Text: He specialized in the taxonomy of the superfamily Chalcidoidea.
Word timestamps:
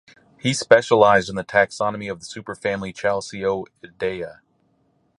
He 0.39 0.55
specialized 0.55 1.29
in 1.29 1.35
the 1.35 1.43
taxonomy 1.43 2.11
of 2.11 2.21
the 2.21 2.25
superfamily 2.25 2.91
Chalcidoidea. 2.91 4.39